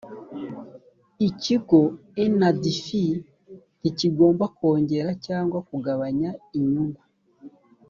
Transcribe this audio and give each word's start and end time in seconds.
ikigo 1.27 1.81
ndfi 2.35 3.01
ntikigomba 3.79 4.45
kongera 4.57 5.11
cyangwa 5.25 5.59
kugabanya 5.69 6.29
inyungu 6.57 7.01